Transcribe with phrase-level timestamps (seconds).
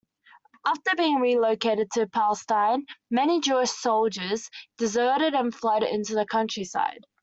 [0.65, 7.05] After being relocated to Palestine, many Jewish soldiers deserted and fled into the countryside.